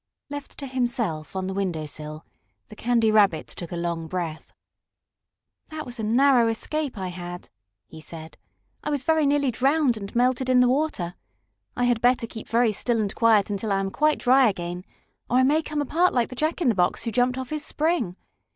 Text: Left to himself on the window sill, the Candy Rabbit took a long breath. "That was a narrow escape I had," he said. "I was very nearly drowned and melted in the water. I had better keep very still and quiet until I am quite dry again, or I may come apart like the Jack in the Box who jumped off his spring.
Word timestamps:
Left 0.31 0.57
to 0.57 0.65
himself 0.65 1.35
on 1.35 1.45
the 1.45 1.53
window 1.53 1.85
sill, 1.85 2.25
the 2.69 2.75
Candy 2.75 3.11
Rabbit 3.11 3.45
took 3.45 3.71
a 3.71 3.75
long 3.75 4.07
breath. 4.07 4.51
"That 5.67 5.85
was 5.85 5.99
a 5.99 6.03
narrow 6.03 6.47
escape 6.47 6.97
I 6.97 7.09
had," 7.09 7.49
he 7.85 8.01
said. 8.01 8.35
"I 8.83 8.89
was 8.89 9.03
very 9.03 9.27
nearly 9.27 9.51
drowned 9.51 9.97
and 9.97 10.15
melted 10.15 10.49
in 10.49 10.59
the 10.59 10.67
water. 10.67 11.13
I 11.77 11.83
had 11.83 12.01
better 12.01 12.25
keep 12.25 12.49
very 12.49 12.71
still 12.71 12.99
and 12.99 13.13
quiet 13.13 13.51
until 13.51 13.71
I 13.71 13.79
am 13.79 13.91
quite 13.91 14.17
dry 14.17 14.49
again, 14.49 14.85
or 15.29 15.37
I 15.37 15.43
may 15.43 15.61
come 15.61 15.83
apart 15.83 16.13
like 16.15 16.29
the 16.29 16.35
Jack 16.35 16.61
in 16.63 16.69
the 16.69 16.73
Box 16.73 17.03
who 17.03 17.11
jumped 17.11 17.37
off 17.37 17.51
his 17.51 17.63
spring. 17.63 18.15